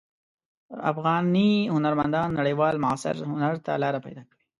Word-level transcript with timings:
افغاني 0.91 1.51
هنرمندان 1.75 2.27
نړیوال 2.39 2.75
معاصر 2.83 3.15
هنر 3.31 3.53
ته 3.65 3.71
لاره 3.83 3.99
پیدا 4.05 4.21
کوي. 4.29 4.39